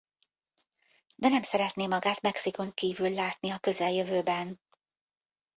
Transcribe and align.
De 1.15 1.27
nem 1.29 1.41
szeretné 1.41 1.87
magát 1.87 2.21
Mexikón 2.21 2.69
kívül 2.71 3.09
látni 3.09 3.49
a 3.49 3.57
közeljövőben. 3.59 4.59